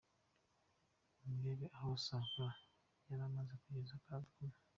Nimurebe 1.23 1.65
aho 1.77 1.91
Sankara 2.05 2.53
yaramaze 3.09 3.53
kugeze 3.61 3.93
Kagamé. 4.05 4.53